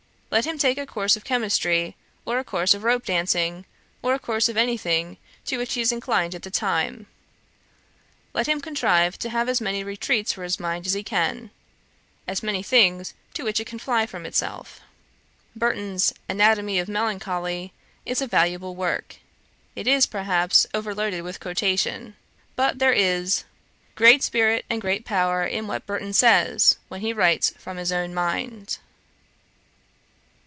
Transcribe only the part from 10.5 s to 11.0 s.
mind as